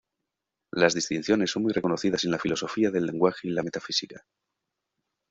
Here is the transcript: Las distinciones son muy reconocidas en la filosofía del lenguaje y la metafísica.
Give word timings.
Las 0.71 0.95
distinciones 0.95 1.51
son 1.51 1.61
muy 1.61 1.73
reconocidas 1.73 2.23
en 2.23 2.31
la 2.31 2.39
filosofía 2.39 2.89
del 2.89 3.05
lenguaje 3.05 3.47
y 3.47 3.51
la 3.51 3.61
metafísica. 3.61 4.25